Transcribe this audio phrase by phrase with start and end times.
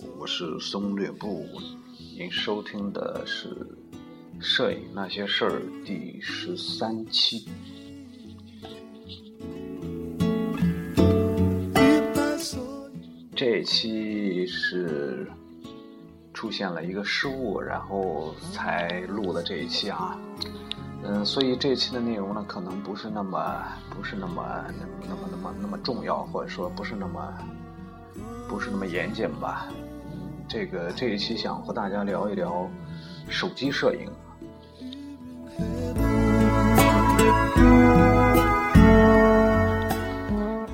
[0.00, 1.44] 我是松略布，
[2.16, 3.48] 您收听的是
[4.38, 7.48] 《摄影那些事儿》第十三期。
[13.34, 15.28] 这一期是
[16.32, 20.16] 出现了一个失误，然后才录的这一期啊。
[21.02, 27.34] 嗯，所以这一期的内容呢，可能不是那么不是那么那么那么那么那么重要，或者说不是那么
[28.48, 29.66] 不是那么严谨吧。
[30.48, 32.68] 这个这一期想和大家聊一聊
[33.28, 34.10] 手机摄影。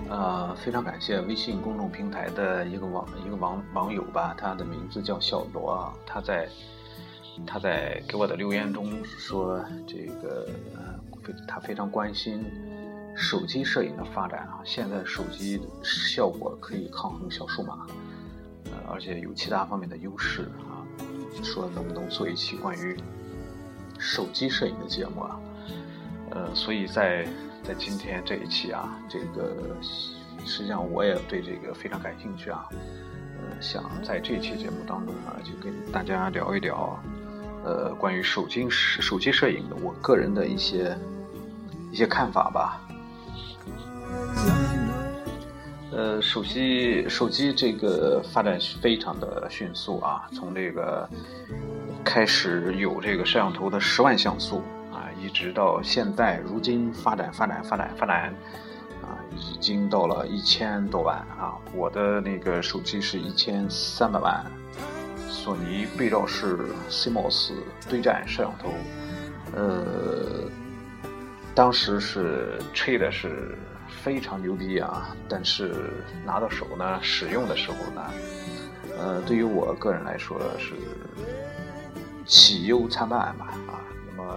[0.09, 6.49] 呃，非常感谢微信公众平台的一个网一个网网友吧，他的名字叫小罗，他在。
[7.45, 10.47] 他在给我的留言中说：“这个
[11.25, 12.45] 非，他非常关心
[13.17, 14.61] 手机摄影的发展啊。
[14.65, 17.89] 现在手机效果可以抗衡小数码，
[18.89, 20.85] 而且有其他方面的优势啊。
[21.43, 22.97] 说能不能做一期关于
[23.99, 25.41] 手机摄影的节目啊？
[26.31, 27.27] 呃，所以在
[27.63, 29.77] 在今天这一期啊，这个
[30.47, 32.69] 实际上我也对这个非常感兴趣啊。
[32.71, 36.99] 呃，想在这期节目当中呢，就跟大家聊一聊。”
[37.67, 40.95] 呃，关于手机手机摄影的，我个人的一些
[41.91, 42.79] 一些看法吧。
[45.97, 51.09] 呃，手机手机这个发展非常的迅速啊，从这个
[52.05, 54.61] 开始有这个摄像头的十万像素
[54.93, 58.35] 啊，一直到现在，如今发展发展发展发展
[59.03, 64.45] 啊，已经到了一千多万啊，我的那个手机是一千三百万。
[65.29, 66.59] 索尼背照式
[66.91, 67.53] CMOS
[67.89, 68.73] 对战摄像头，
[69.55, 70.49] 呃，
[71.55, 73.57] 当时是吹的是
[74.03, 75.93] 非常牛逼啊，但是
[76.25, 78.03] 拿到手呢，使用的时候呢，
[78.99, 80.75] 呃，对于我个人来说是
[82.27, 83.81] 喜忧参半吧啊。
[84.17, 84.37] 那么，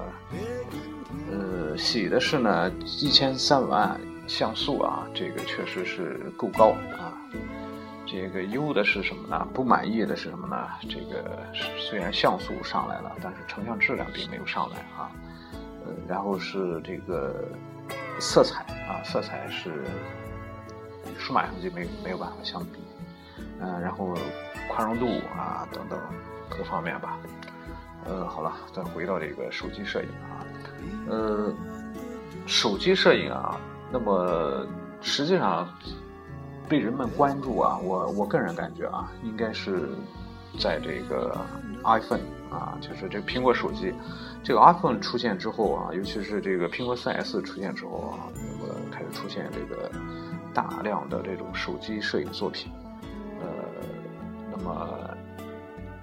[1.32, 7.14] 呃，喜的是呢，一千三百万像素啊，这个确实是够高啊。
[8.06, 9.48] 这个优的是什么呢？
[9.54, 10.56] 不满意的是什么呢？
[10.90, 11.44] 这个
[11.78, 15.12] 虽然像素上来了，但是成像质量并没有上来啊。
[15.86, 17.50] 呃，然后是这个
[18.20, 19.84] 色彩啊，色彩是
[21.18, 22.80] 数码相机没没有办法相比。
[23.60, 24.16] 嗯，然后
[24.70, 25.06] 宽容度
[25.36, 26.00] 啊等等
[26.50, 27.20] 各方面吧。
[28.06, 30.46] 呃，好了，再回到这个手机摄影啊。
[31.10, 31.54] 呃，
[32.46, 33.60] 手机摄影啊，
[33.92, 34.66] 那么
[35.02, 35.68] 实际上。
[36.70, 39.88] 被人们关注啊，我我个人感觉啊，应该是
[40.60, 41.34] 在这个
[41.86, 42.20] iPhone
[42.50, 43.94] 啊，就是这苹果手机，
[44.44, 49.92] 这个 iPhone 出现之后啊，尤其是这个苹果 4S 出现之后啊，那么开始出现这个
[50.54, 52.72] 大量的这种手机摄影作品，
[53.42, 53.48] 呃，
[54.52, 55.10] 那么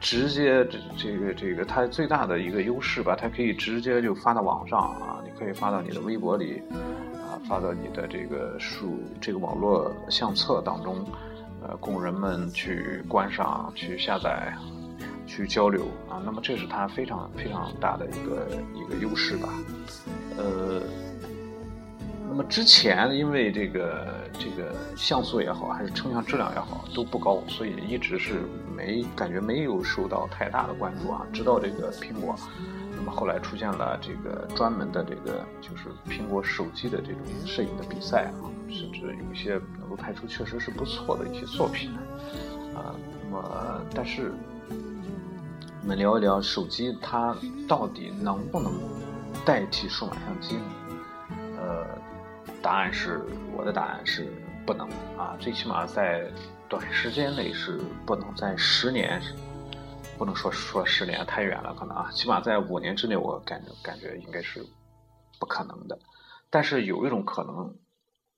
[0.00, 7.36] 直接这这个这个它最大的一个优势吧，它可以直接就发到网上啊，你可以发到你的微博里啊。
[7.48, 11.04] 发到你的这个数这个网络相册当中，
[11.62, 14.54] 呃，供人们去观赏、去下载、
[15.26, 16.20] 去交流啊。
[16.24, 19.48] 那么这是它非常非常大的一个一个优势吧。
[20.36, 20.82] 呃，
[22.28, 28.42] 那么之前因为这个这个像素也好，还是成像质量也好都不高，所以一直是
[28.76, 31.26] 没感觉没有受到太大的关注啊。
[31.32, 32.36] 直到这个苹果。
[32.96, 41.90] 那么后来出现了这个专门的这个就是苹果手机的这种摄影的比赛啊，甚至有一些能够拍出确实是不错的一些作品
[42.72, 42.94] 啊。
[43.28, 44.32] 那么，但是
[45.84, 47.36] 我们聊一聊手机它
[47.68, 48.72] 到底能不能
[49.44, 50.64] 代替数码相机呢？
[51.58, 51.98] 呃，
[52.62, 53.22] 答案是
[53.54, 54.26] 我的答案是
[54.66, 54.88] 不能
[55.18, 56.26] 啊，最起码在
[56.70, 59.20] 短时间内是不能，在十年。
[60.16, 64.64] 不能说说十年太远了，可能啊，起码在五年之内，我感觉感觉应该是
[65.38, 65.98] 不可能的。
[66.48, 67.76] 但是有一种可能，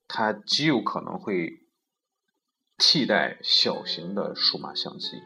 [0.09, 1.61] 它极有可能会
[2.77, 5.23] 替代小型的数码相机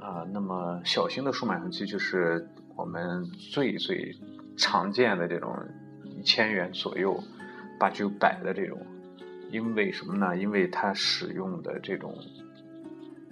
[0.00, 0.26] 啊。
[0.32, 4.14] 那么小型的数码相机就是我们最最
[4.56, 5.56] 常见的这种
[6.04, 7.22] 一千元左右、
[7.78, 8.78] 八九百的这种，
[9.50, 10.36] 因为什么呢？
[10.36, 12.14] 因为它使用的这种。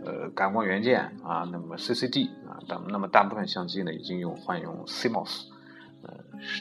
[0.05, 5.47] 呃，感光元件啊，那么 CCD 啊，大那么大部分相机呢已经用换用 CMOS，
[6.03, 6.15] 呃，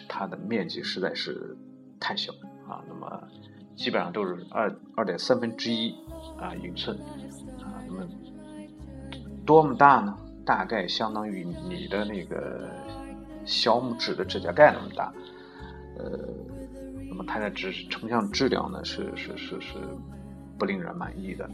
[0.07, 1.55] 它的面积实在是
[1.99, 2.31] 太小
[2.67, 3.21] 啊，那么
[3.75, 5.93] 基本上都是二二点三分之一
[6.39, 6.97] 啊英寸
[7.59, 8.07] 啊，那么
[9.45, 10.17] 多么大呢？
[10.43, 12.69] 大概相当于你的那个
[13.45, 15.11] 小拇指的指甲盖那么大，
[15.97, 16.19] 呃，
[17.09, 19.77] 那么它的质成像质量呢是是是是
[20.57, 21.49] 不令人满意的。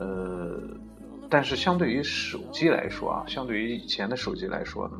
[0.00, 0.60] 呃，
[1.30, 4.96] 但是相对于手机来说啊，相对于以前的手机来说呢，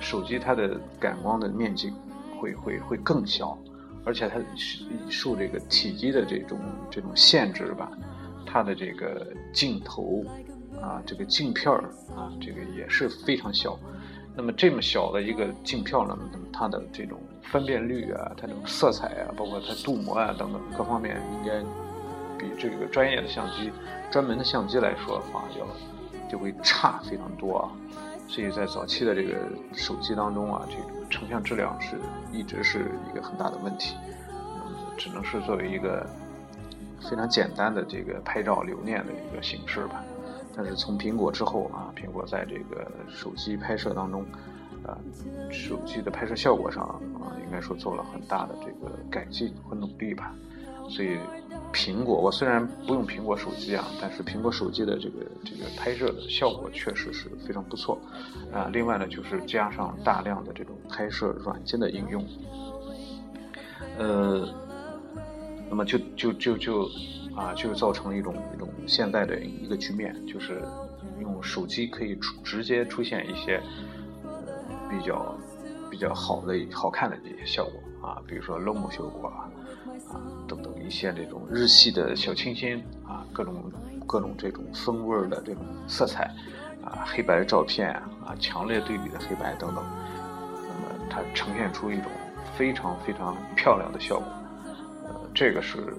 [0.00, 1.90] 手机它的感光的面积
[2.38, 3.56] 会会会更小，
[4.04, 4.38] 而且它
[5.08, 6.58] 受这个体积的这种
[6.90, 7.90] 这种限制吧，
[8.44, 10.22] 它的这个镜头
[10.84, 11.84] 啊，这个镜片儿
[12.14, 13.78] 啊，这个也是非常小。
[14.36, 21.60] 那么这么小的一个镜片呢，那么它的这种分辨率啊，它这种色彩啊，包括它镀膜啊等等各方面，应该
[22.38, 23.72] 比这个专业的相机、
[24.10, 25.66] 专门的相机来说的话，要
[26.28, 27.70] 就会差非常多啊。
[28.28, 29.36] 所以在早期的这个
[29.72, 31.96] 手机当中啊，这个成像质量是
[32.32, 33.94] 一直是一个很大的问题，
[34.96, 36.04] 只能是作为一个
[37.08, 40.04] 非常简单的这个拍照留念的一个形式吧。
[40.56, 44.24] 但是从苹果之后啊，苹果在这个手机拍摄当中，
[44.84, 44.96] 啊，
[45.50, 50.32] 手机的拍摄效果上啊，应该说做了很大的这个改进和努力吧。
[50.88, 51.18] 所以，
[51.72, 57.98] 苹果我虽然不用苹果手机啊，但是苹果手机的这个这个拍摄的效果确实是非常不错。
[58.52, 62.24] 啊，另外呢，就是加上大量的这种拍摄软件的应用，
[63.98, 64.46] 呃，
[65.68, 66.88] 那么就就就就。
[67.36, 70.62] 啊，就造成了一种一种现在的一个局面，就是
[71.20, 73.60] 用手机可以出直接出现一些
[74.22, 74.30] 呃
[74.88, 75.36] 比较
[75.90, 79.50] 比较好的好看的这些效果啊，比如说 lomo 效果啊
[80.08, 83.70] 啊等等一些这种日系的小清新啊，各种
[84.06, 86.30] 各种这种风味的这种色彩
[86.84, 87.90] 啊，黑白照片
[88.24, 89.84] 啊，强烈对比的黑白等等，
[90.52, 92.12] 那么它呈现出一种
[92.56, 94.26] 非常非常漂亮的效果，
[95.08, 95.96] 呃，这个是。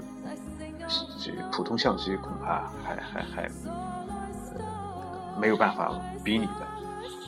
[1.19, 3.43] 这普通相机恐怕还还还
[4.53, 4.61] 呃
[5.39, 5.91] 没有办法
[6.23, 6.67] 比拟的。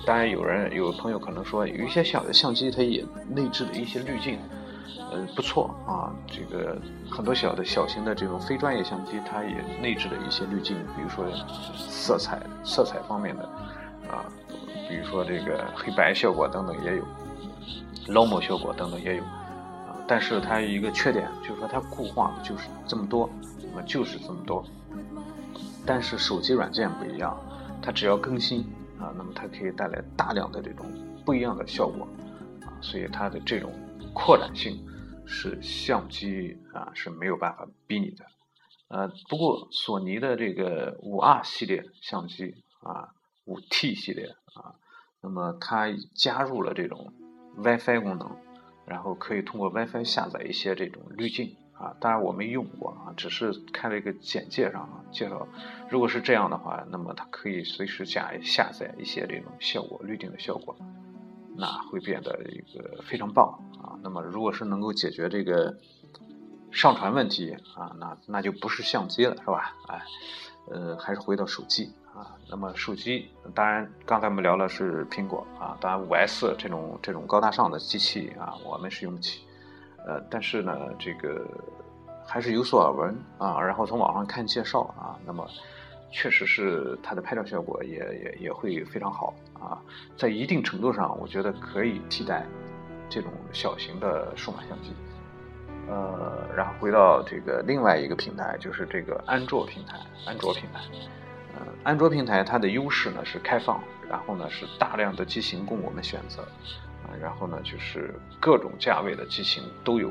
[0.06, 4.40] 当然，有人有朋友可能说，有一些小的相机它也内置的一些滤镜，
[5.12, 6.16] 呃，不错啊。
[6.28, 6.80] 这个
[7.12, 11.26] 很多小的小型的这种非专业相机，它也内置了一些滤镜，比如说
[11.76, 13.44] 色彩色彩方面的
[14.10, 14.24] 啊，
[14.88, 17.04] 比如说这个黑白效果等等也有
[18.08, 19.24] ，lomo 效果等等也有。
[20.08, 23.30] 但是它有一个缺点就是说它固化的就是这么多，
[23.62, 24.64] 那么就是这么多。
[25.86, 27.38] 但是手机软件不一样，
[27.82, 28.62] 它只要更新
[29.00, 30.86] 啊，那么它可以带来大量的这种
[31.26, 32.08] 不一样的效果
[32.62, 33.74] 啊，所以它的这种
[34.14, 34.78] 扩展性
[35.26, 38.26] 是相机啊是没有办法比拟的。
[38.88, 43.10] 呃，不过索尼的这个五 R 系列相机啊，
[43.46, 44.76] 五 T 系列啊，
[45.22, 47.14] 那么它加入了这种
[47.58, 48.47] WiFi 功能。
[48.88, 55.48] 然后可以通过 WiFi 下载一些这种滤镜啊，当然我没用过啊，只是看了一个简介上啊介绍，
[55.90, 60.76] 如果是这样的话，那么它可以随时加下载一些这种效果滤镜的效果，
[61.56, 64.00] 那会变得一个非常棒啊。
[64.02, 65.78] 那么如果是能够解决这个
[66.72, 69.76] 上传问题啊，那那就不是相机了，是吧？
[69.88, 70.02] 哎，
[70.72, 71.92] 呃，还是回到手机。
[72.18, 79.46] 啊，那么手机当然，刚才我们聊的是苹果啊，当然五 S 这种这种高大上的机器啊，我们是用不起。
[80.04, 81.46] 呃，但是呢，这个
[82.26, 85.48] 还是有所耳闻啊，然后从网上看介绍啊，那么
[86.12, 89.78] 确实是它的拍照效果也也也会非常好啊，
[90.18, 92.48] 在一定程度上，我觉得可以替代
[93.10, 94.92] 这种小型的数码相机。
[95.88, 100.82] 呃，然后回到这个另外一个平台，就是这个安卓平台，安卓平台。
[101.84, 106.42] 安卓平台它的优势呢是开放，然后呢是大量的机型供我们选择，
[107.04, 110.10] 啊，然后呢就是各种价位的机型都有，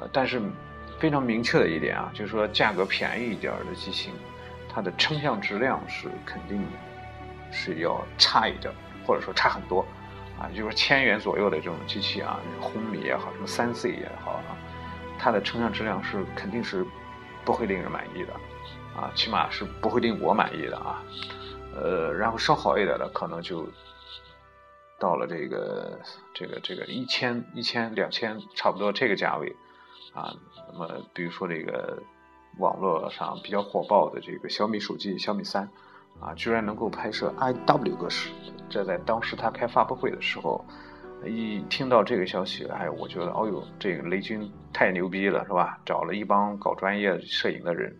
[0.00, 0.40] 呃，但是
[0.98, 4.12] 非常明确的一点啊，就是说价格便宜一点的机型，
[4.72, 6.64] 它的成像质量是肯定
[7.52, 8.72] 是要差一点，
[9.06, 9.86] 或者说差很多，
[10.38, 14.56] 啊，就是千元左右的这种机器啊，红米也好，什么三 C 也好啊，
[15.18, 16.84] 它的成像质量是肯定是
[17.44, 18.32] 不会令人满意的。
[18.96, 21.02] 啊，起码是不会令我满意的啊，
[21.74, 23.68] 呃，然后稍好一点的可能就
[24.98, 26.00] 到了这个
[26.32, 29.54] 这个这个一千一千两千差不多这个价位
[30.14, 30.34] 啊。
[30.72, 32.02] 那么比如说这个
[32.58, 35.68] 网络上比较火爆的这个小米手机小米三
[36.18, 38.30] 啊，居然能够拍摄 IW 格式，
[38.70, 40.64] 这在当时他开发布会的时候，
[41.26, 45.78] 一听到这个消息，哎，我觉得哦呦，这个雷军太牛逼了，是吧？
[45.84, 47.94] 找了一帮搞专业摄影的人。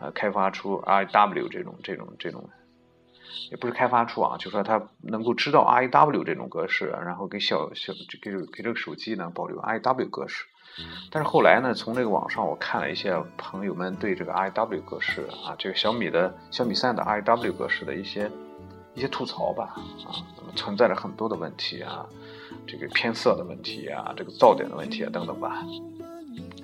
[0.00, 2.48] 呃，开发出 I W 这种这种这种，
[3.50, 7.92] 也不是开发出啊，就说它能够知道 I W 这种格式，然后给小小
[8.22, 10.46] 给给这个手机呢保留 I W 格式。
[11.10, 18.30] 但是后来呢，从这个网上我看了一些朋友们对这个 I W 格式啊，这个小米的小米三的 I W 格式的一些
[18.94, 19.74] 一些吐槽吧
[20.06, 22.06] 啊，那么存在着很多的问题啊，
[22.66, 25.62] 这个偏色的问题啊，这个噪点的问题啊等等吧。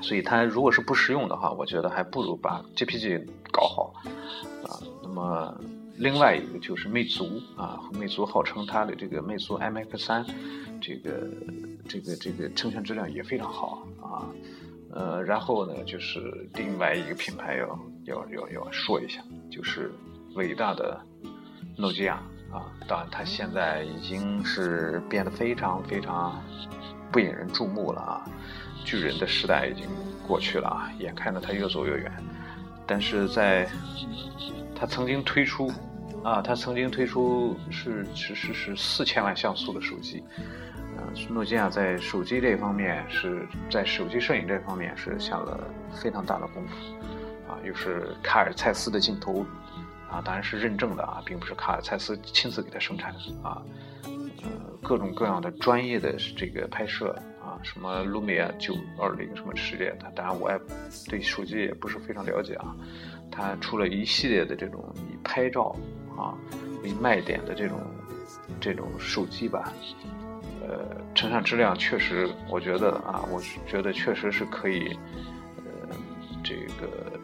[0.03, 3.95] 所以它如果是不实用的话，我觉得还不如把 JPG 搞好
[4.65, 4.79] 啊。
[5.03, 5.61] 那么
[5.97, 10.25] 另外一个就是魅族啊，魅族号称它的这个魅族 MX 三，
[10.81, 11.29] 这个
[11.89, 14.27] 这个这个成像质量也非常好啊。
[14.93, 19.93] 呃，然后呢，就是另外一个品牌要要要要说一下，就是
[20.35, 21.01] 伟大的
[21.77, 22.23] 诺基亚
[22.53, 22.73] 啊。
[22.87, 26.43] 当然，它现在已经是变得非常非常
[27.13, 28.25] 不引人注目了啊。
[28.87, 29.85] 巨人的时代已经
[30.27, 32.13] 过去了啊，眼看着它越走越远。
[32.87, 33.69] 但是在
[34.75, 35.71] 它曾经推出
[36.23, 40.23] 啊，它曾经推出是是是是四千万像素的手机。
[41.29, 46.75] 诺基亚在手机这方面是在手机摄影这方面是下了非常大的功夫，
[47.49, 49.45] 啊，又是卡尔蔡司的镜头，
[50.11, 53.63] 啊，当然是认证的啊，并不是卡尔蔡司亲自给他生产的啊，
[54.43, 54.51] 呃，
[54.83, 57.15] 各种各样的专业的这个拍摄
[57.63, 60.59] 什么卢米亚九二零什么系列的，当然我也
[61.09, 62.75] 对手机也不是非常了解啊，
[63.31, 65.75] 它出了一系列的这种以拍照
[66.17, 66.35] 啊
[66.83, 67.81] 为卖点的这种
[68.61, 69.73] 这种手机吧。
[70.69, 74.89] 呃，成像质量确实，我觉得啊，我觉得确实是可以，
[75.59, 75.97] 呃，
[76.43, 77.19] 这个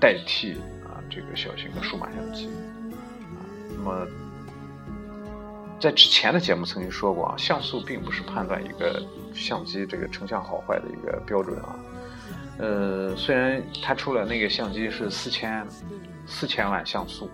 [0.00, 3.44] 代替啊这个小型的数码相机啊。
[3.68, 4.06] 那么，
[5.80, 9.02] 在之前的节目曾经说过啊，像素并不是判断一个
[9.34, 11.76] 相机这个成像好坏的一个标准啊。
[12.58, 15.66] 呃，虽然它出了那个相机是四千
[16.26, 17.30] 四千万像素。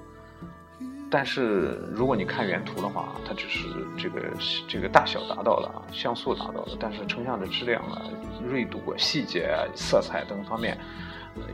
[1.14, 3.68] 但是如果你看原图的话，它只是
[3.98, 4.22] 这个
[4.66, 8.00] 这个大小达到了，像素达到了，但是成像的质量啊、
[8.48, 10.78] 锐度啊、细节啊、色彩等方面，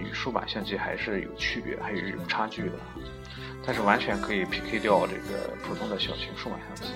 [0.00, 2.72] 与数码相机还是有区别，还有有差距的。
[3.64, 6.92] 但是完全可以 PK 掉这个普通的小型数码相机。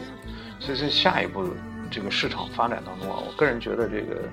[0.61, 1.49] 所以在下一步
[1.91, 4.29] 这个市场发展当中啊，我个人觉得这个。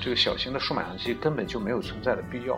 [0.00, 2.54] 这个小型的数码相机根本就没有存在的必要。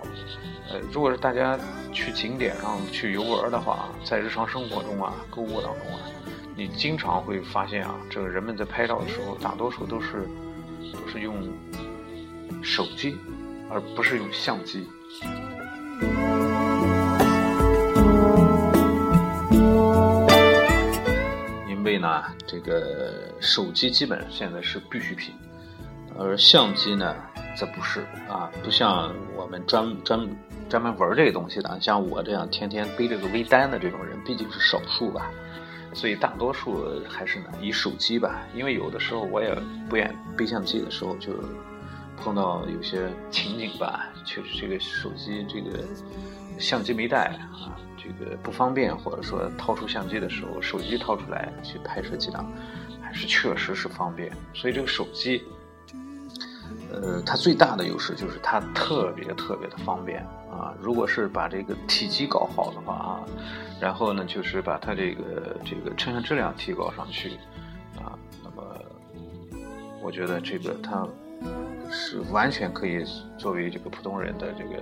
[0.70, 1.58] 呃，如果是大家
[1.92, 6.00] 去景点上去游玩的话，在日常生活中啊、购物当中啊，
[6.54, 10.28] 你经常会发现啊，这个人们在拍照的时候，大多数都是
[10.92, 11.34] 都是用
[12.62, 13.16] 手机，
[13.68, 14.88] 而不是用相机。
[21.68, 25.34] 因为呢，这个手机基本上现在是必需品。
[26.16, 27.14] 而相机呢，
[27.56, 30.28] 则不是啊，不像我们专专
[30.68, 35.30] 专门玩这个东西的，像我这样天天背这个微单的这种人，毕竟是少数吧。
[35.92, 39.52] 所以大多数还是呢以手机吧，因为有的时候我也
[39.88, 41.32] 不愿背相机的时候，就
[42.16, 45.84] 碰到有些情景吧， 确实这个手机这个
[46.58, 52.50] 相机没带啊，这个不方便，或者说掏出相机的时候，手机掏出来去拍摄几张，
[53.02, 54.30] 还是确实是方便。
[54.52, 55.42] 所以这个手机。
[56.92, 60.72] 呃，它最大的优势就是它特别特别的方便啊！
[60.80, 63.24] 如果是把这个体积搞好的话啊，
[63.80, 67.30] 然后呢，就是把它这个这个成像质量提高上去
[67.96, 68.62] 啊，那么
[70.00, 71.04] 我觉得这个它
[72.14, 73.04] 是完全可以
[73.36, 74.76] 作为这个普通人的这个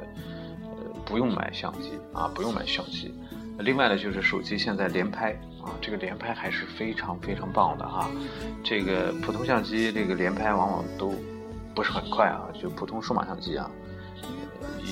[0.65, 3.15] 呃不用买相机啊，不用买相机。
[3.59, 8.11] 另外呢，就是手机现在连拍啊，这个连拍还是非常非常棒的啊！
[8.63, 11.15] 这个普通相机这个连拍往往都。
[11.75, 13.71] 不是很快啊，就普通数码相机啊，
[14.85, 14.91] 一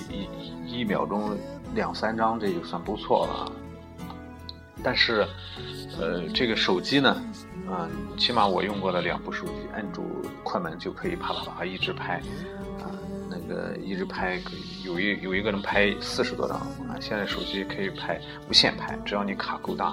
[0.70, 1.36] 一一秒钟
[1.74, 3.52] 两三张，这就算不错了。
[4.82, 5.26] 但是，
[6.00, 7.22] 呃，这个手机呢，
[7.70, 10.04] 啊，起码我用过的两部手机，按住
[10.42, 12.20] 快门就可以啪啪啪一直拍，
[12.80, 12.90] 啊，
[13.28, 16.98] 那个一直拍可以有一有一个能拍四十多张啊。
[17.00, 19.86] 现在手机可以拍无限拍，只要你卡够大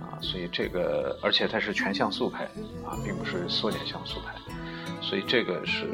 [0.00, 2.44] 啊，所以这个而且它是全像素拍
[2.84, 4.34] 啊，并不是缩减像素拍。
[5.02, 5.88] 所以这个是，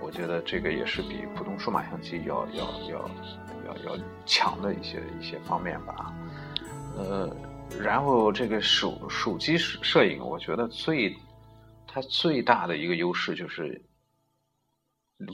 [0.00, 3.10] 我觉得这个也是比普通数码相机要要要
[3.66, 6.14] 要要强的一些一些方面吧。
[6.96, 7.30] 呃，
[7.78, 11.14] 然后这个手手机摄摄影，我觉得最
[11.86, 13.82] 它最大的一个优势就是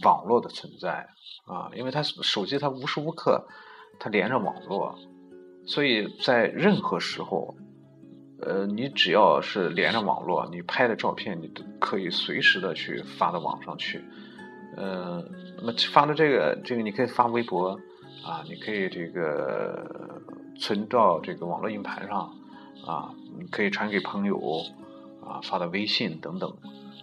[0.02, 1.08] 网络的存在
[1.46, 3.46] 啊，因为它手机它无时无刻
[3.98, 4.98] 它连着网络，
[5.66, 7.56] 所以在任何时候。
[8.38, 14.04] 呃，你只要是连着网络，你拍的照片你都可以随时的去发到网上去。
[14.76, 15.24] 呃，
[15.56, 17.70] 那么发的这个这个你可以发微博
[18.22, 20.20] 啊，你可以这个
[20.58, 22.34] 存到这个网络硬盘上
[22.86, 24.38] 啊，你可以传给朋友
[25.25, 26.56] 啊，发到微信等等。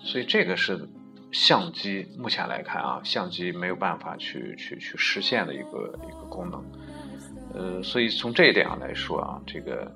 [0.03, 0.87] 所以这个是
[1.31, 6.63] 相机目前来看啊，相机没有办法去去去实现的一个一个功能。
[7.53, 9.91] 呃，所以从这一点上来说啊，这个。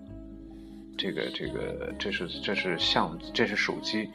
[1.00, 4.10] 这个这个这是这是相这是手机，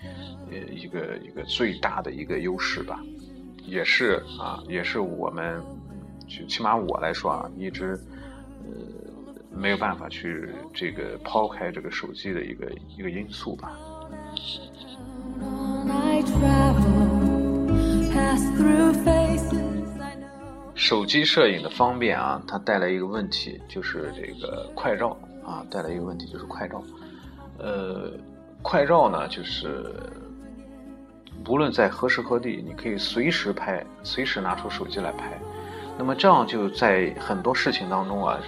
[0.50, 3.00] 呃一个一个最大的一个优势吧，
[3.64, 5.62] 也是啊也是我们，
[6.26, 7.96] 就起码我来说啊一直
[8.64, 8.72] 呃
[9.54, 13.72] 没有办法去这个抛开这个手机的一个一个因素吧。
[20.74, 26.82] 手机摄影的方便啊，它带来一个问题就是这个快照啊，带来一个问题就是快照。
[27.58, 28.10] 呃，
[28.62, 29.94] 快照呢，就是
[31.48, 35.38] 无论在何时何地，你可以随时拍，随时拿出手机来拍。
[35.98, 38.38] 那么这样就在很多事情当中啊，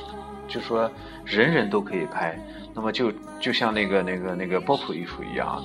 [0.46, 0.90] 就说
[1.24, 2.38] 人人都可以拍。
[2.74, 5.62] 那么就就像那个那个那个波普艺术一样，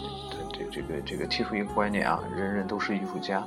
[0.53, 3.43] 这这个这个提出一个观念啊，人人都是艺术家。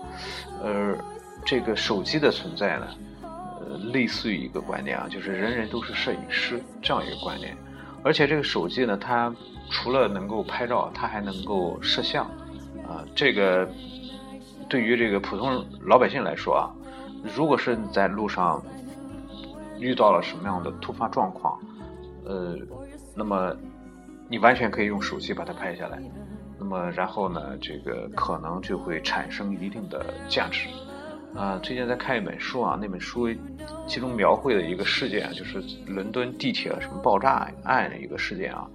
[0.63, 0.99] 而
[1.45, 2.87] 这个手机的存在呢，
[3.23, 7.57] 呃，类似于一个观念啊，就是人人都是摄影师这样一个观念。
[8.03, 9.33] 而且这个手机呢，它
[9.71, 12.25] 除了能够拍照，它还能够摄像
[12.85, 13.05] 啊。
[13.15, 13.69] 这个
[14.69, 16.67] 对于这个普通老百姓来说啊。
[17.37, 18.61] 如果是在路上
[19.83, 21.59] 遇到了什么样的突发状况，
[22.25, 22.57] 呃，
[23.15, 23.55] 那么
[24.29, 26.01] 你完全可以用手机把它拍下来，
[26.59, 30.69] 那么然后呢，这个可能就会产生一定的价值。
[31.35, 33.27] 啊，最近在看一本书啊，那本书
[33.87, 38.69] 其中描绘的一个事件啊就是伦敦地铁什么爆炸案的一个事件啊，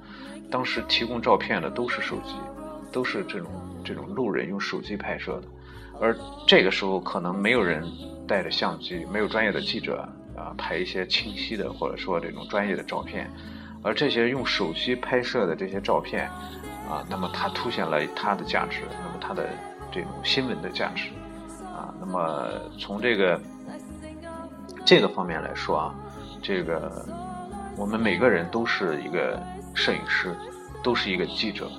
[0.49, 2.33] 当时提供照片的都是手机，
[2.91, 3.47] 都是这种
[3.83, 5.47] 这种路人用手机拍摄的。
[6.01, 7.83] 而这个时候可能没有人
[8.27, 13.29] 带着相机，没有专业的记者啊拍一些清晰的或者说这种专业的照片，
[13.83, 16.29] 而这些用手机拍摄的这些照片
[16.89, 19.49] 啊，那么它凸显了它的价值，那么它的
[19.91, 21.09] 这种新闻的价值
[21.65, 22.47] 啊，那么
[22.79, 23.41] 从这个
[24.85, 25.95] 这个方面来说啊，
[26.41, 27.05] 这个
[27.75, 29.41] 我们每个人都是一个
[29.73, 30.33] 摄影师，
[30.81, 31.69] 都是一个记者，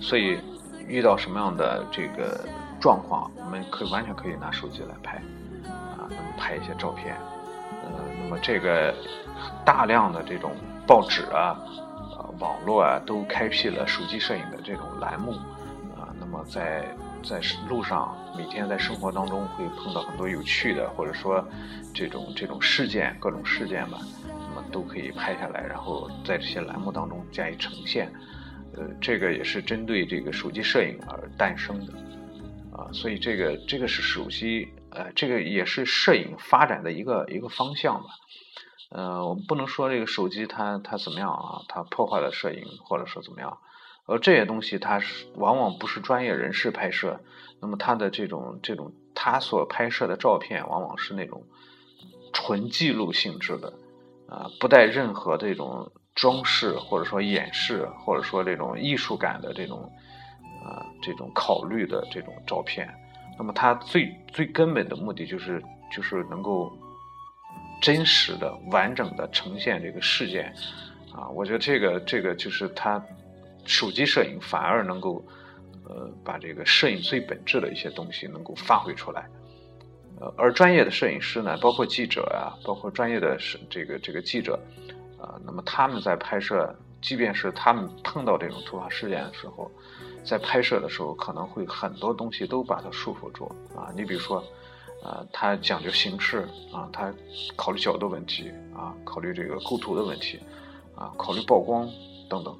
[0.00, 0.38] 所以
[0.86, 2.40] 遇到什么样的这个。
[2.78, 5.16] 状况，我们可以完全可以拿手机来拍，
[5.66, 7.16] 啊，那么拍一些照片，
[7.86, 8.94] 呃，那么这个
[9.64, 10.52] 大量的这种
[10.86, 11.56] 报纸啊，
[12.16, 15.32] 呃，网络啊，都开辟了手机摄影的这种栏目，
[15.96, 16.86] 啊，那么在
[17.22, 21.44] 在路上每天在生活当中会碰到很多有趣的，或者说
[21.94, 28.12] 这种这种事件，各种事件吧，那么都可以拍下来，然后在这些栏目当中加以呈现，
[28.74, 31.92] 呃，这个也是针对这个手机摄影而诞生的。
[32.76, 38.08] 啊，所以这个这个是手机，呃，这个也是摄影发展的一个一个方向吧。
[38.90, 43.58] 呃，我们不能说这个手机它它怎么样啊，它破坏了摄影，或者说怎么样。
[44.06, 47.20] 而这些东西它是往往不是专业人士拍摄，
[47.60, 51.44] 那么它的这种这种他所拍摄的照片，往往是那种
[52.32, 53.74] 纯记录性质的，
[54.30, 59.92] 啊，不带任何这种装饰或者说掩饰，或者说这种艺术感的这种。
[60.64, 62.92] 啊，这种考虑的这种照片，
[63.38, 65.62] 那么它最最根本的目的就是
[65.94, 66.72] 就是能够
[67.82, 70.52] 真实的、完整的呈现这个事件。
[71.14, 73.02] 啊，我觉得这个这个就是它
[73.64, 75.24] 手机摄影反而能够
[75.84, 79.26] 呃把这个摄影最本质的一些东西能够发挥出来。
[80.20, 83.38] 呃，而专业的摄影师呢，包括记者啊，包括专业的
[83.70, 84.58] 这个这个记者
[85.18, 89.70] 啊，那么他们在拍摄，即便是他们碰到这种突发事件的时候。
[90.26, 93.92] 在拍摄的时候，可能会很多东西都把它束缚住啊。
[93.96, 94.42] 你比如说，
[95.04, 97.14] 呃，他讲究形式啊，他
[97.54, 100.40] 考虑角度问题啊，考虑这个构图的问题
[100.96, 101.88] 啊，考虑曝光
[102.28, 102.52] 等等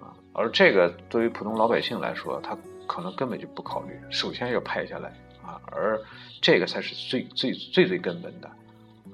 [0.00, 0.16] 啊。
[0.32, 5.10] 而这个对于普通老百姓来说，他可能根本就不考虑，首先要拍下来
[5.44, 5.60] 啊。
[5.66, 6.00] 而
[6.40, 8.48] 这个才是最最最最根本的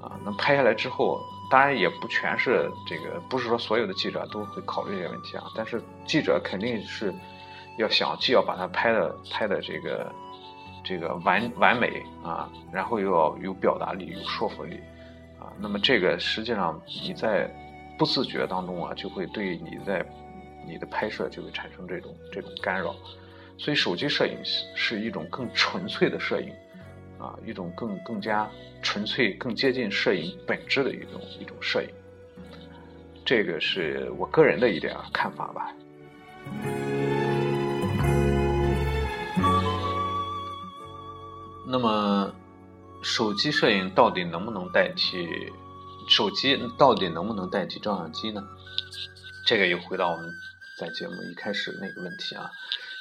[0.00, 0.18] 啊。
[0.24, 5.44] 那拍下来之后，当然也不全是这个，不是说所有的记者都会考虑这些问题啊。
[5.56, 7.12] 但是记者肯定是。
[7.78, 10.12] 要想既要把它拍的拍的这个
[10.84, 14.80] 这个完完美啊，然后又要有表达力、有说服力
[15.40, 17.48] 啊，那么这个实际上你在
[17.96, 20.04] 不自觉当中啊，就会对你在
[20.66, 22.94] 你的拍摄就会产生这种这种干扰。
[23.56, 26.52] 所以手机摄影是一种更纯粹的摄影
[27.18, 28.48] 啊，一种更更加
[28.82, 31.88] 纯粹、更接近摄影本质的一种一种摄影。
[33.24, 35.74] 这个是我个人的一点看法吧。
[41.70, 42.32] 那么，
[43.02, 45.28] 手机摄影到底能不能代替
[46.08, 46.58] 手机？
[46.78, 48.42] 到底能不能代替照相机呢？
[49.44, 50.30] 这个又回到我们
[50.78, 52.50] 在节目一开始那个问题啊，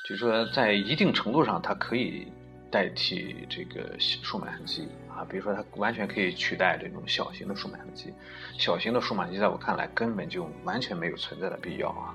[0.03, 2.27] 就是说在一定程度上，它可以
[2.69, 8.13] 代替这个数码相机啊，比如说它完全可以取代这种小型的数码相机。
[8.57, 12.13] 小型的数码机在我看来根本就完全没有存在的必要啊，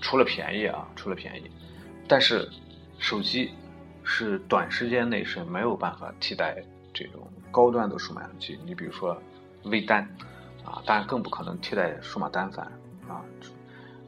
[0.00, 1.48] 除了便宜啊，除了便宜。
[2.08, 2.50] 但是
[2.98, 3.52] 手机。
[4.04, 6.56] 是短时间内是没有办法替代
[6.92, 8.58] 这种高端的数码相机。
[8.64, 9.16] 你比如说
[9.64, 10.02] 微单，
[10.64, 12.66] 啊，当然更不可能替代数码单反
[13.08, 13.22] 啊，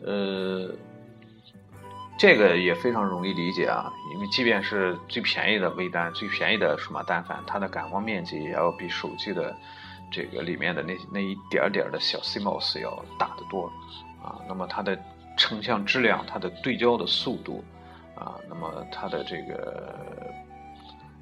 [0.02, 0.70] 呃，
[2.18, 9.54] 这个也非常容易理解啊，因为即便是最便宜的微单、最便宜的数码单反，它的感光面积也要比手机的
[10.10, 13.66] 这个里面的那那一点点的小 CMOS 要大得多
[14.22, 14.38] 啊。
[14.48, 14.98] 那么它的
[15.36, 17.64] 成像质量、它的对焦的速度
[18.24, 19.94] 啊，那么它的这个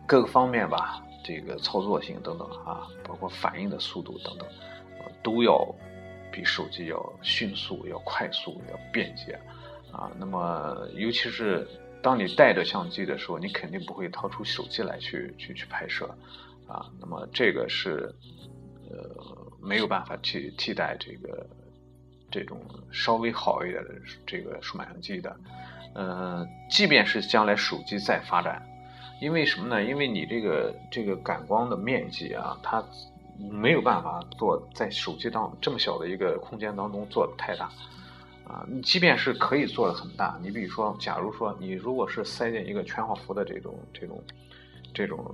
[0.07, 1.03] 各个方面吧。
[1.25, 4.49] 这个操作性等等啊，包括反应的速度等等，
[5.23, 5.65] 都要
[6.33, 9.39] 比手机要迅速、要快速、要便捷
[9.93, 10.11] 啊。
[10.19, 11.65] 那么，尤其是
[12.03, 16.13] 当你带着相机的时候，你肯定不会掏出手机来去去去拍摄
[16.67, 16.91] 啊。
[16.99, 18.13] 那么，这个是
[18.91, 19.09] 呃
[19.61, 21.47] 没有办法去替代这个
[22.33, 22.61] 这种
[22.91, 23.95] 稍微好一点的
[24.27, 25.37] 这个数码相机的。
[25.95, 28.63] 呃，即便是将来手机再发展。
[29.21, 29.85] 因为什么呢？
[29.85, 32.85] 因为你这个这个感光的面积啊，它
[33.39, 37.71] 没有办法做在手机当这么小的一个空间当中做的太大
[38.45, 38.67] 啊。
[38.69, 44.21] 你即便是可以做的很大，你比如说，假如说你如果是塞进一个全画幅的这种这种
[44.93, 45.25] 这种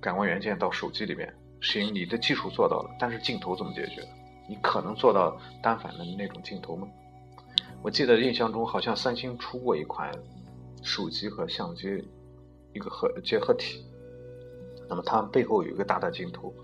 [0.00, 4.02] 感光元件到手机里面，行，你的技术做到了，但是镜头怎么解决？
[4.48, 6.88] 你可能做到单反的那种镜头吗？
[7.82, 10.12] 我记得印象中好像三星出过一款
[10.82, 12.02] 手机和相机。
[12.74, 13.82] 一个合结合体，
[14.88, 16.54] 那么它背后有一个大的镜头，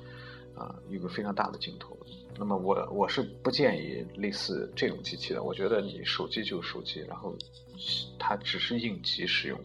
[0.55, 1.97] 啊，一个非常大的镜头。
[2.39, 5.43] 那么我我是不建议类似这种机器的。
[5.43, 7.35] 我觉得你手机就手机，然后
[8.19, 9.59] 它只是应急使用，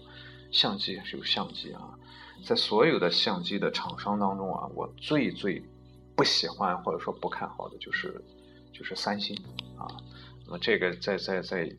[0.49, 1.93] 相机还是有相机啊。
[2.43, 5.61] 在所有的相机的厂商当中啊，我最最
[6.15, 8.19] 不喜欢或者说不看好的就是
[8.71, 9.37] 就是三星
[9.77, 9.85] 啊。
[10.49, 11.69] 那么这个在在在。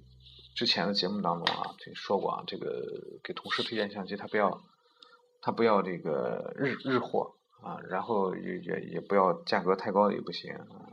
[0.53, 2.85] 之前的节目当中啊，这说过啊，这个
[3.23, 4.61] 给同事推荐相机，他不要，
[5.41, 10.91] 他不要这个日日货啊，然后也也也不要价格太高的也不行，啊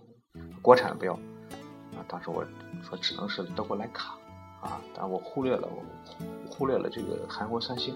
[0.61, 2.05] 国产不要啊。
[2.07, 2.45] 当时我
[2.83, 4.17] 说只能是德国徕卡
[4.61, 5.83] 啊，但我忽略了我
[6.51, 7.93] 忽略了这个韩国三星，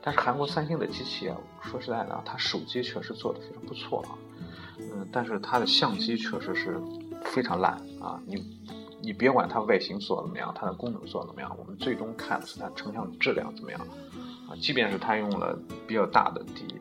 [0.00, 4.18] 但是韩国三星的机器啊，说实在的，它手机确实做的非常不错啊，
[4.78, 6.80] 嗯，但是它的相机确实是
[7.26, 8.42] 非常烂啊，你。
[9.02, 13.80] 你别管它外形做的怎么样，它的功能做的怎么样，我们最终看的是它成像质量怎么样
[14.48, 14.54] 啊。
[14.60, 16.80] 即便是它用了比较大的底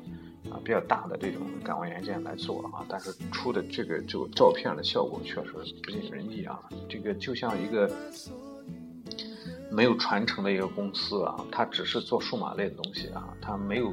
[0.52, 6.60] 啊，比较大的这种感光元件来做啊，但是出的这个就照片的效果确实不尽人意啊。
[6.88, 7.90] 这个就像一个
[9.72, 13.92] 没有传承的一个公司啊，它只是做数码类的东西啊，它没有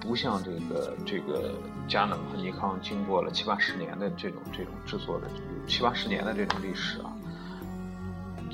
[0.00, 1.52] 不像这个这个
[1.86, 5.28] 佳能和尼康经过了七八十年的这种这种制作的
[5.66, 7.15] 七八十年的这种历史啊。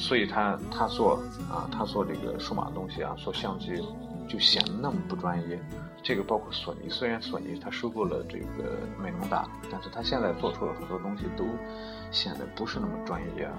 [0.03, 1.15] 所以他他做
[1.49, 3.81] 啊，他做这个数码东西啊，做相机
[4.29, 5.61] 就显得那么不专业。
[6.03, 11.45] 这个包括索尼，虽然索尼它收购了这个美能达，但是他现在做出了很多东西都
[12.11, 13.55] 显得不是那么专业啊。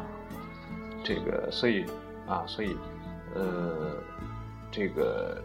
[1.01, 1.85] 这个所以
[2.27, 2.75] 啊，所以
[3.33, 3.95] 呃，
[4.69, 5.41] 这个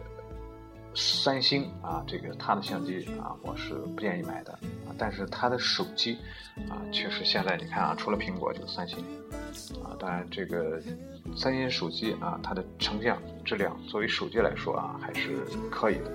[0.99, 4.91] 三星啊，这个它的相机啊，我是不建议买的啊。
[4.97, 6.17] 但是它的手机
[6.69, 8.97] 啊，确实现在你看啊，除了苹果就是三星。
[9.83, 10.81] 啊，当然，这个
[11.35, 16.11] 三星手机啊，它的成像质量作为手机来说啊，还是可以的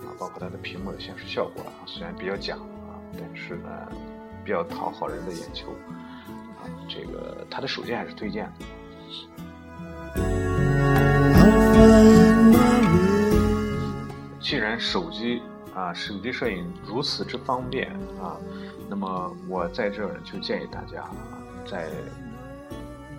[0.00, 0.12] 啊。
[0.18, 3.70] 包括它的屏幕的显示效果啊，虽然比较假啊，但是呢，
[4.44, 5.70] 比较讨好人的眼球
[6.60, 6.68] 啊。
[6.88, 8.66] 这个它的手机还是推荐的。
[14.48, 15.42] 既然手机
[15.74, 18.40] 啊，手机摄影如此之方便啊，
[18.88, 21.04] 那么我在这儿就建议大家
[21.66, 21.90] 在。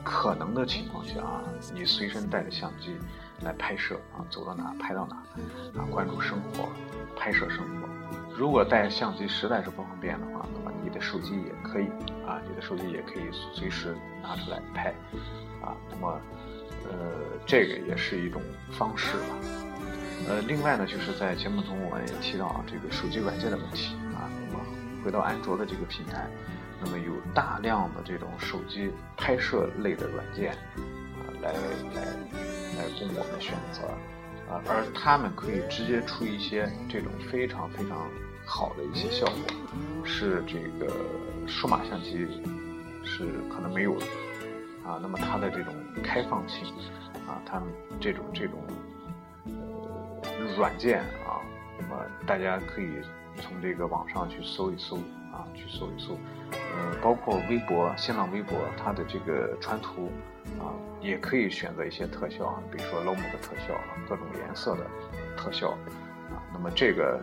[0.02, 2.98] 可能的情况下啊，你随身带着相机
[3.42, 5.18] 来拍摄啊，走到哪拍到哪
[5.80, 6.68] 啊，关注生活，
[7.16, 7.88] 拍摄生活。
[8.36, 11.86] 如果带相机实在是不方便的话，那么你的手机也可以
[12.26, 14.90] 啊，你的手机也可以随时拿出来拍
[15.62, 15.78] 啊。
[15.92, 16.20] 那么，
[16.86, 16.90] 呃，
[17.46, 19.69] 这个也是一种方式吧。
[20.28, 24.30] 呃，另外呢，就是在节目中我们也提到啊，这个手机软件的问题啊。
[24.48, 24.64] 那么
[25.04, 26.28] 回到安卓的这个平台。
[26.82, 32.02] 那么有大量的这种手机拍摄类的软件啊，来来
[32.78, 33.82] 来供我们选择
[34.50, 38.08] 啊，而他们可以直接出一些这种非常非常
[38.46, 40.90] 好的一些效果，是这个
[41.46, 42.26] 数码相机
[43.04, 44.06] 是可能没有的
[44.86, 44.98] 啊。
[45.02, 46.66] 那么它的这种开放性
[47.28, 47.62] 啊，它
[48.00, 48.58] 这种这种
[50.60, 51.40] 软件啊，
[51.80, 53.02] 那么大家可以
[53.38, 55.00] 从这个网上去搜一搜。
[55.32, 56.18] 啊，去搜一搜，
[56.52, 60.12] 呃，包括微博、新浪微博，它的这个传图
[60.60, 64.82] 啊，也可以选择一些特效啊，比如说 Lomo 的特效啊，各种颜色的
[65.38, 65.70] 特效
[66.32, 66.42] 啊。
[66.52, 67.22] 那么这个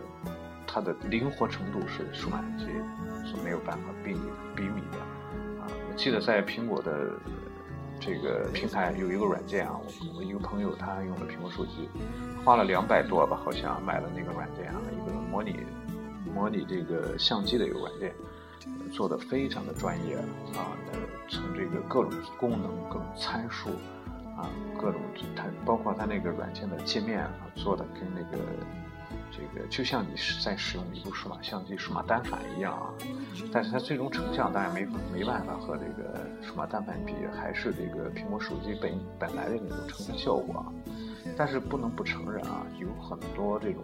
[0.65, 2.65] 它的灵活程度是数码相机
[3.25, 4.13] 是没有办法比
[4.55, 4.97] 比拟的
[5.61, 5.67] 啊。
[5.89, 7.11] 我记得在苹果的
[7.99, 11.89] 这个平台有一个软件啊，我我一个朋友他用的苹果手机，
[12.43, 15.55] 花了两百多吧，好像买了那个软件啊，一个模拟
[16.33, 18.13] 模拟这个相机的一个软件，
[18.91, 20.15] 做的非常的专业
[20.55, 20.77] 啊，
[21.29, 23.69] 从这个各种功能、各种参数
[24.37, 25.01] 啊，各种
[25.35, 28.43] 它包括它那个软件的界面啊，做的跟那个。
[29.37, 32.89] 这个就像你是在使用一部数码相机、数码单反一样啊，
[33.51, 40.65] 但是它最终成像当然没没办法和这个数码单反比，还是这个苹果手机本本来的那种成像效果啊。
[41.37, 43.83] 但是不能不承认啊，有很多这种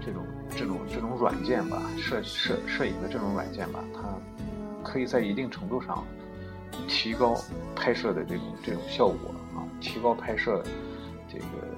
[0.00, 4.02] 这种这种这种软件吧，摄摄摄影的这种软件吧，它
[4.82, 6.02] 可以在一定程度上
[6.88, 7.36] 提高
[7.76, 10.62] 拍摄的这种这种效果啊，提高拍摄
[11.30, 11.71] 这个。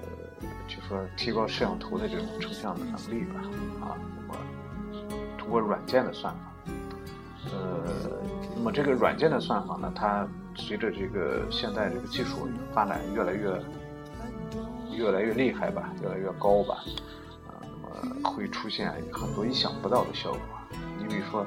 [0.66, 3.40] 就说提高摄像头的这种成像的能力吧，
[3.80, 4.34] 啊，那么
[5.38, 6.40] 通过软件的算法，
[7.52, 7.84] 呃，
[8.56, 13.62] 那么这个软件的算法呢，它随着这个现在这个技术发展越来越
[14.96, 16.82] 越来越厉害吧，越来越高吧，
[17.46, 20.40] 啊，那么会出现很多意想不到的效果。
[20.98, 21.46] 你比如说，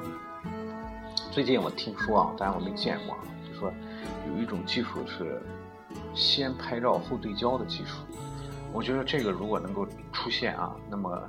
[1.32, 3.72] 最近我听说啊，当然我没见过，就说
[4.28, 5.42] 有一种技术是
[6.14, 7.96] 先拍照后对焦的技术。
[8.72, 11.20] 我觉得这个如果能够出现啊，那么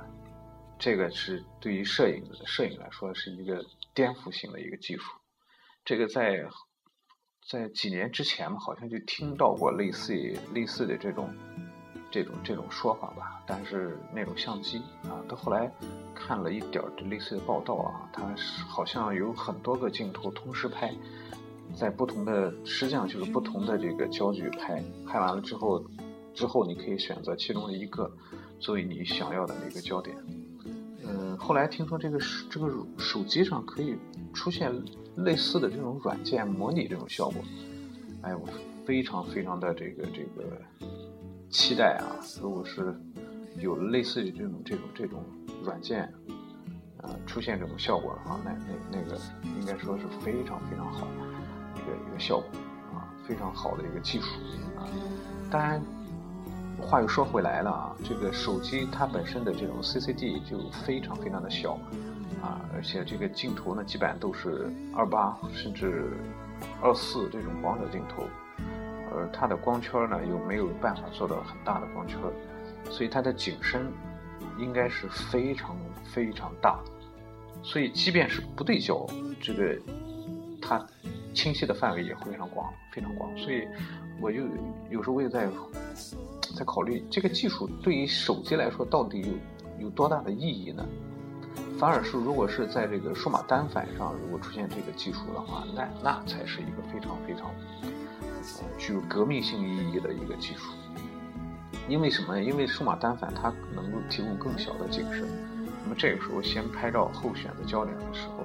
[0.78, 5.10] 这个是对于摄影摄影来说是一个颠覆性的一个技术。
[5.84, 6.46] 这个在
[7.50, 11.34] 在几年之前嘛，好像就听到过类似于类似的这种
[12.10, 13.42] 这种这种说法吧。
[13.46, 15.68] 但是那种相机啊，到后来
[16.14, 18.22] 看了一点儿类似的报道啊，它
[18.68, 20.94] 好像有很多个镜头同时拍，
[21.74, 25.82] 在不同的实际上就是不同的这个焦距拍，拍完了之后。
[26.34, 28.10] 之后你可以选择其中的一个
[28.58, 30.16] 作为你想要的那个焦点。
[31.02, 32.18] 嗯，后来听说这个
[32.50, 33.96] 这个手机上可以
[34.32, 34.72] 出现
[35.16, 37.42] 类似的这种软件模拟这种效果。
[38.22, 38.46] 哎，我
[38.84, 40.60] 非常非常的这个这个
[41.48, 42.04] 期待啊！
[42.40, 42.94] 如果是
[43.58, 45.24] 有类似于这种这种这种
[45.64, 46.12] 软件，
[46.98, 49.18] 呃，出现这种效果的话，那那那个
[49.58, 51.12] 应该说是非常非常好的
[51.76, 52.46] 一个一个效果
[52.92, 54.26] 啊，非常好的一个技术
[54.76, 54.86] 啊。
[55.50, 55.82] 当然。
[56.80, 61.74] 话又说回来了啊，这个手机它本身的这种 CCD 就非常非常的小
[62.42, 66.12] 啊，而且这个镜头呢，基本上都是二八甚至
[66.82, 68.24] 二四这种广角镜头，
[69.12, 72.18] 而它的光圈呢又没有办法做到很大的光圈，
[72.90, 73.86] 所以它的景深
[74.58, 75.76] 应该是非常
[76.12, 76.80] 非常大，
[77.62, 79.06] 所以即便是不对焦，
[79.40, 79.78] 这个
[80.60, 80.84] 它
[81.34, 83.68] 清晰的范围也非常广，非常广，所以
[84.20, 84.42] 我就
[84.90, 85.48] 有时候我也在。
[86.54, 89.20] 在考虑这个技术对于手机来说到底
[89.78, 90.86] 有有多大的意义呢？
[91.78, 97.50] 反而是如果是在这个数码单反上，如果出现这个技术的话，那那才是一个非常非常
[98.76, 100.72] 具有革命性意义的一个技术。
[101.88, 102.42] 因为什么呢？
[102.44, 105.26] 因为数码单反它能够提供更小的景深，
[105.82, 108.44] 那么这个时候先拍照后选择焦点的时候，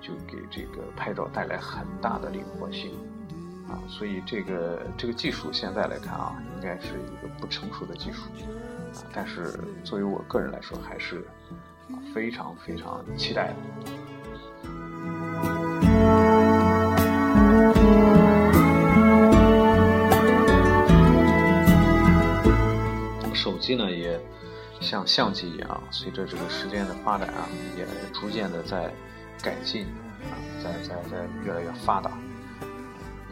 [0.00, 2.90] 就给这个拍照带来很大的灵活性。
[3.70, 8.22] 啊，所以这个这个技术现在来看啊，应该是一个不成熟的技术，
[8.96, 11.24] 啊，但是作为我个人来说，还是
[12.12, 13.54] 非常非常期待的。
[23.32, 24.20] 手机呢，也
[24.80, 28.92] 像相机一样，随着这个时间的发展啊，也逐渐的在
[29.40, 29.86] 改进，
[30.24, 32.10] 啊，在在在越来越发达。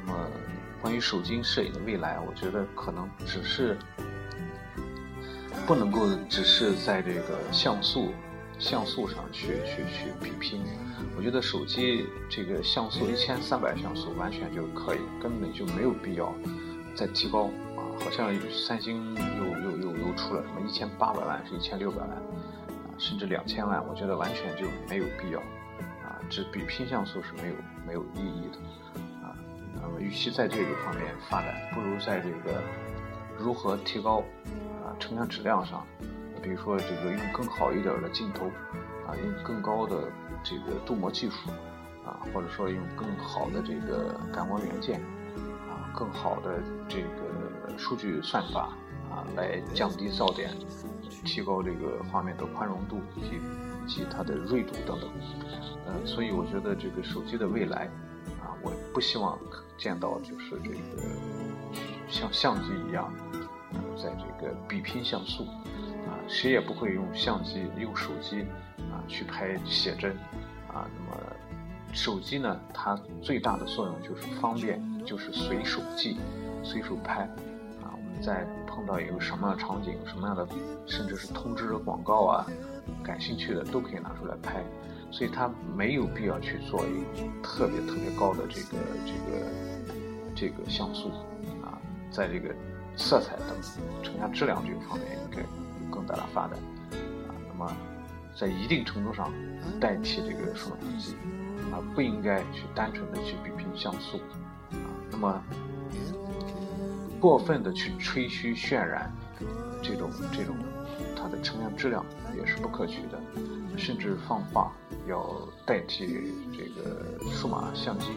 [0.09, 0.31] 那么，
[0.81, 3.77] 关于手机摄影的未来，我觉得可能只是
[5.67, 8.15] 不能够只是在这个像素
[8.59, 10.63] 像素上去去去比拼。
[11.15, 16.35] 我觉得手机这个像素一千三百像素完全就可以，根本就没有必要
[16.97, 17.85] 再提高啊！
[18.01, 22.23] 好像三星又又又又出了什么一千八百万是一千六百万啊，
[22.97, 25.41] 甚至两千万，我觉得完全就没有必要
[26.03, 26.17] 啊！
[26.31, 27.55] 这比拼像素是没有
[27.87, 28.59] 没有意义的。
[29.81, 32.63] 那么，与其在这个方面发展，不如在这个
[33.39, 34.19] 如何提高
[34.83, 35.87] 啊成像质量上，
[36.43, 38.47] 比如说这个用更好一点的镜头
[39.07, 40.11] 啊，用更高的
[40.43, 41.51] 这个镀膜技术
[42.05, 45.01] 啊，或者说用更好的这个感光元件
[45.69, 48.77] 啊，更好的这个数据算法
[49.11, 50.51] 啊，来降低噪点，
[51.25, 53.41] 提高这个画面的宽容度以及
[53.87, 55.11] 及它的锐度等等。
[55.87, 57.89] 呃，所以我觉得这个手机的未来。
[58.63, 59.39] 我不希望
[59.77, 60.77] 见到就是这个
[62.09, 63.13] 像相机一样，
[63.97, 65.45] 在这个比拼像素，
[66.07, 68.43] 啊，谁也不会用相机、用手机
[68.91, 70.13] 啊去拍写真，
[70.73, 71.23] 啊，那么
[71.93, 76.19] 手机呢，它最大的作用就是方便就是随手记，
[76.63, 77.23] 随手拍
[77.83, 77.93] 啊。
[77.93, 80.47] 我们在碰到一个什么样的场景，什么样的，
[80.87, 82.47] 甚至是通知广告啊，
[83.03, 84.65] 感兴趣的都可以拿出来拍。
[85.11, 89.47] 所以它没有必要去做一个特别特别高的这个这个
[90.35, 91.11] 这个像素
[91.63, 91.79] 啊，
[92.11, 92.55] 在这个
[92.97, 93.57] 色彩等
[94.03, 95.47] 成像质量这个方面应该有
[95.91, 96.59] 更大的发展
[97.29, 97.35] 啊。
[97.49, 97.73] 那么
[98.39, 99.33] 在一定程度上
[99.81, 101.17] 代替这个数码相机
[101.73, 104.19] 啊，不应该去单纯的去比拼像素
[104.73, 104.87] 啊。
[105.11, 105.43] 那么
[107.19, 109.11] 过分的去吹嘘渲染
[109.83, 110.55] 这种这种
[111.17, 112.05] 它的成像质量
[112.37, 113.19] 也是不可取的，
[113.79, 114.73] 甚至放话。
[115.07, 115.25] 要
[115.65, 118.11] 代替这个数码相机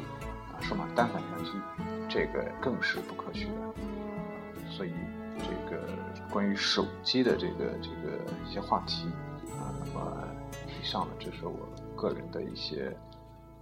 [0.51, 1.51] 啊，数码单反相机，
[2.09, 3.51] 这个更是不可取的。
[4.69, 4.91] 所以，
[5.37, 5.87] 这个
[6.29, 9.05] 关于手机的这个这个一些话题
[9.51, 10.27] 啊，那么
[10.67, 12.93] 以上呢，这是我个人的一些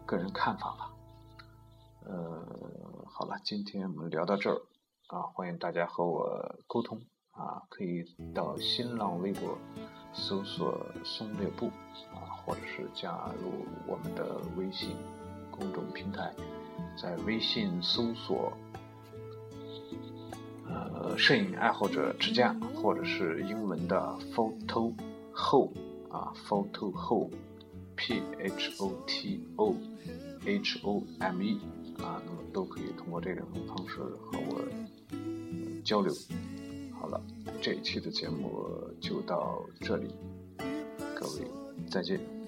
[0.08, 0.92] 个人看法吧。
[2.06, 2.44] 呃，
[3.06, 4.60] 好了，今天我们聊到这儿
[5.10, 7.00] 啊，欢迎大家和我沟通
[7.32, 9.56] 啊，可以到新浪微博
[10.13, 11.67] 搜索“松略布”
[12.13, 12.28] 啊。
[12.45, 13.12] 或者是加
[13.43, 14.95] 入我们的微信
[15.52, 16.34] 公众平台，
[17.00, 18.52] 在微信搜索
[20.67, 24.91] “呃摄影爱好者之家”或者是英文的 “photo
[25.32, 25.72] home”
[26.10, 29.76] 啊，“photo home”，p h o t o
[30.43, 31.60] h o m e
[32.02, 34.60] 啊，那么都可以通过这两种方式和我
[35.84, 36.12] 交流。
[37.00, 37.22] 好了，
[37.62, 38.68] 这一期的节目
[39.00, 40.14] 就到这里，
[41.16, 41.48] 各位
[41.90, 42.38] 再见。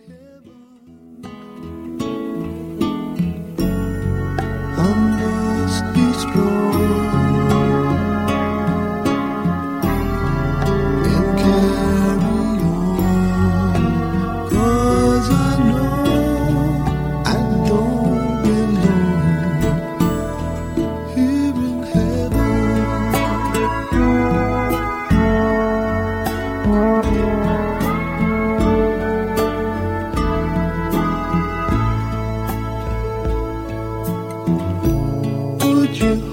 [36.02, 36.31] you.